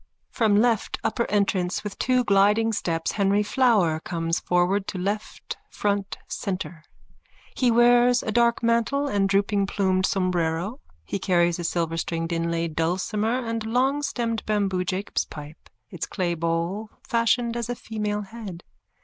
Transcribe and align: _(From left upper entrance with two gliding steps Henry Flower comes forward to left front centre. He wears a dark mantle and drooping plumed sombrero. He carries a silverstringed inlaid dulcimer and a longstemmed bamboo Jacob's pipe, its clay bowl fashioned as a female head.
_(From 0.33 0.57
left 0.57 0.97
upper 1.03 1.29
entrance 1.29 1.83
with 1.83 1.99
two 1.99 2.23
gliding 2.23 2.73
steps 2.73 3.11
Henry 3.11 3.43
Flower 3.43 3.99
comes 3.99 4.39
forward 4.39 4.87
to 4.87 4.97
left 4.97 5.57
front 5.69 6.17
centre. 6.27 6.83
He 7.55 7.69
wears 7.69 8.23
a 8.23 8.31
dark 8.31 8.63
mantle 8.63 9.07
and 9.07 9.29
drooping 9.29 9.67
plumed 9.67 10.07
sombrero. 10.07 10.79
He 11.05 11.19
carries 11.19 11.59
a 11.59 11.63
silverstringed 11.63 12.31
inlaid 12.31 12.75
dulcimer 12.75 13.45
and 13.45 13.63
a 13.63 13.69
longstemmed 13.69 14.43
bamboo 14.47 14.85
Jacob's 14.85 15.25
pipe, 15.25 15.69
its 15.91 16.07
clay 16.07 16.33
bowl 16.33 16.89
fashioned 17.07 17.55
as 17.55 17.69
a 17.69 17.75
female 17.75 18.23
head. 18.23 18.63